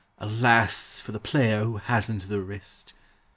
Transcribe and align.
(Alas! 0.17 0.99
for 0.99 1.11
the 1.11 1.19
player 1.19 1.63
who 1.63 1.77
hasn't 1.77 2.27
the 2.27 2.41
wrist!) 2.41 2.93